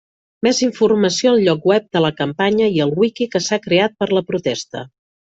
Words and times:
Més 0.45 0.59
informació 0.67 1.33
al 1.33 1.43
lloc 1.47 1.67
web 1.71 1.85
de 1.97 2.01
la 2.05 2.11
campanya 2.21 2.71
i 2.79 2.81
al 2.87 2.95
Wiki 3.03 3.29
que 3.37 3.43
s'ha 3.49 3.61
creat 3.67 3.95
per 4.01 4.09
la 4.21 4.25
protesta. 4.31 4.83